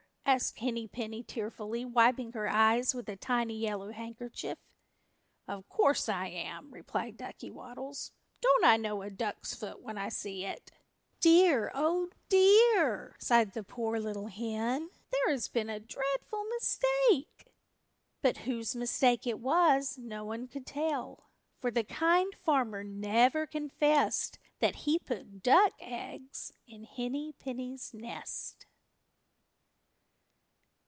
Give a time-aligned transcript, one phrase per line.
[0.23, 4.57] asked Henny Penny tearfully, wiping her eyes with a tiny yellow handkerchief.
[5.45, 8.13] "Of course I am," replied Ducky Waddles.
[8.39, 10.71] "Don't I know a duck's foot when I see it?"
[11.19, 17.51] "Dear, Oh dear!" sighed the poor little hen, "there has been a dreadful mistake!"
[18.21, 21.25] But whose mistake it was no one could tell,
[21.59, 28.65] for the Kind Farmer never confessed that he put duck eggs in Henny Penny's nest.